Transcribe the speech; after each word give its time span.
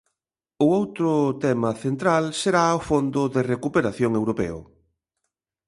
O 0.65 0.67
outro 0.79 1.09
tema 1.45 1.71
central 1.83 2.23
será 2.41 2.63
o 2.79 2.83
fondo 2.89 3.21
de 3.35 3.41
recuperación 3.53 4.11
europeo. 4.19 4.59